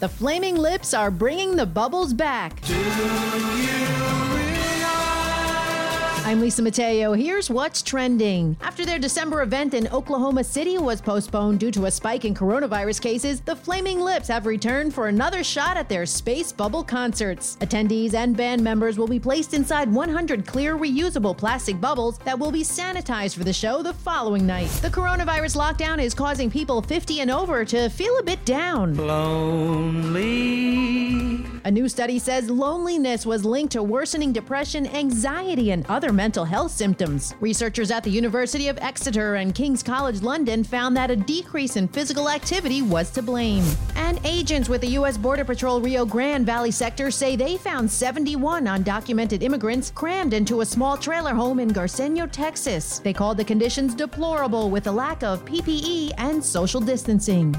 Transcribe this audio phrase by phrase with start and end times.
[0.00, 2.58] The Flaming Lips are bringing the bubbles back.
[6.30, 7.12] I'm Lisa Mateo.
[7.12, 8.56] Here's what's trending.
[8.60, 13.02] After their December event in Oklahoma City was postponed due to a spike in coronavirus
[13.02, 17.56] cases, the Flaming Lips have returned for another shot at their Space Bubble concerts.
[17.62, 22.52] Attendees and band members will be placed inside 100 clear, reusable plastic bubbles that will
[22.52, 24.70] be sanitized for the show the following night.
[24.82, 28.94] The coronavirus lockdown is causing people 50 and over to feel a bit down.
[28.94, 30.49] Lonely.
[31.70, 36.72] A new study says loneliness was linked to worsening depression, anxiety, and other mental health
[36.72, 37.36] symptoms.
[37.38, 41.86] Researchers at the University of Exeter and King's College London found that a decrease in
[41.86, 43.62] physical activity was to blame.
[43.94, 45.16] And agents with the U.S.
[45.16, 50.66] Border Patrol Rio Grande Valley sector say they found 71 undocumented immigrants crammed into a
[50.66, 52.98] small trailer home in Garceño, Texas.
[52.98, 57.54] They called the conditions deplorable with a lack of PPE and social distancing.